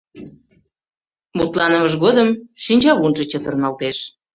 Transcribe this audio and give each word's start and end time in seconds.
Мутланымыж 1.37 1.93
годым 2.03 2.29
шинчавунжо 2.63 3.23
чытырналтеш. 3.31 3.97